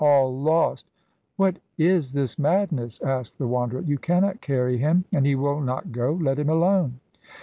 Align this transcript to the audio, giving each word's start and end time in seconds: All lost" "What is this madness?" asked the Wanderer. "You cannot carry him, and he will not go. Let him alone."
All 0.03 0.35
lost" 0.35 0.87
"What 1.37 1.57
is 1.77 2.11
this 2.13 2.39
madness?" 2.39 2.99
asked 3.03 3.37
the 3.37 3.45
Wanderer. 3.47 3.81
"You 3.81 3.99
cannot 3.99 4.41
carry 4.41 4.79
him, 4.79 5.05
and 5.13 5.27
he 5.27 5.35
will 5.35 5.59
not 5.61 5.91
go. 5.91 6.13
Let 6.13 6.39
him 6.39 6.49
alone." 6.49 6.99